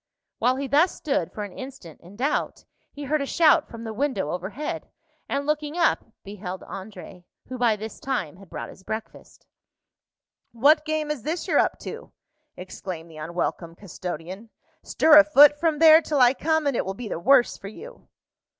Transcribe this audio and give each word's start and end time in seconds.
While 0.39 0.55
he 0.55 0.65
thus 0.65 0.95
stood 0.95 1.31
for 1.31 1.43
an 1.43 1.55
instant 1.55 2.01
in 2.01 2.15
doubt, 2.15 2.65
he 2.91 3.03
heard 3.03 3.21
a 3.21 3.27
shout 3.27 3.67
from 3.69 3.83
the 3.83 3.93
window 3.93 4.31
overhead, 4.31 4.89
and 5.29 5.45
looking 5.45 5.77
up, 5.77 6.03
beheld 6.23 6.61
André, 6.61 7.25
who 7.49 7.59
by 7.59 7.75
this 7.75 7.99
time 7.99 8.37
had 8.37 8.49
brought 8.49 8.69
his 8.71 8.81
breakfast. 8.81 9.45
"What 10.53 10.85
game 10.85 11.11
is 11.11 11.21
this 11.21 11.47
you're 11.47 11.59
up 11.59 11.77
to?" 11.81 12.11
exclaimed 12.57 13.11
the 13.11 13.17
unwelcome 13.17 13.75
custodian. 13.75 14.49
"Stir 14.81 15.19
a 15.19 15.23
foot 15.23 15.59
from 15.59 15.77
there 15.77 16.01
till 16.01 16.19
I 16.19 16.33
come, 16.33 16.65
and 16.65 16.75
it 16.75 16.83
will 16.83 16.95
be 16.95 17.07
the 17.07 17.19
worse 17.19 17.55
for 17.59 17.67
you." 17.67 18.07